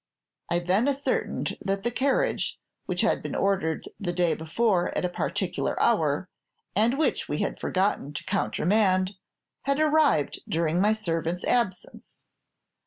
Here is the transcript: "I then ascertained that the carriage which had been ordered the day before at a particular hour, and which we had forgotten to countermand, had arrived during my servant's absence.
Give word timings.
"I 0.51 0.57
then 0.57 0.87
ascertained 0.87 1.57
that 1.61 1.83
the 1.83 1.91
carriage 1.91 2.57
which 2.87 3.01
had 3.01 3.21
been 3.21 3.35
ordered 3.35 3.87
the 3.99 4.11
day 4.11 4.33
before 4.33 4.89
at 4.97 5.05
a 5.05 5.09
particular 5.09 5.79
hour, 5.79 6.27
and 6.75 6.97
which 6.97 7.29
we 7.29 7.37
had 7.37 7.59
forgotten 7.59 8.11
to 8.13 8.23
countermand, 8.23 9.13
had 9.65 9.79
arrived 9.79 10.39
during 10.49 10.81
my 10.81 10.93
servant's 10.93 11.43
absence. 11.45 12.17